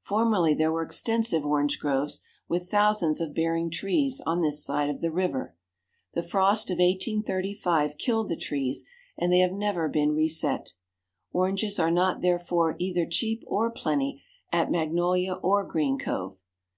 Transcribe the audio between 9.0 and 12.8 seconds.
and they have never been reset. Oranges are not, therefore,